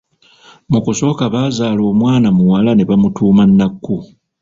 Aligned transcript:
Mu 0.71 0.79
kusooka 0.85 1.23
bazaala 1.33 1.81
omwana 1.91 2.27
muwala 2.37 2.71
ne 2.73 2.83
bamutuuma 2.89 3.43
Nakku. 3.57 3.97